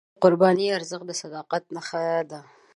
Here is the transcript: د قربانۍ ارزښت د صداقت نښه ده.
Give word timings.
د 0.17 0.19
قربانۍ 0.23 0.67
ارزښت 0.77 1.05
د 1.07 1.11
صداقت 1.21 1.63
نښه 1.75 2.03
ده. 2.29 2.41